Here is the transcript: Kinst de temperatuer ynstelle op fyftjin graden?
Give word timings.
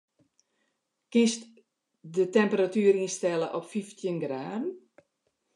Kinst 1.11 1.41
de 2.15 2.25
temperatuer 2.37 2.95
ynstelle 3.05 3.47
op 3.57 3.65
fyftjin 3.73 4.17
graden? 4.23 4.65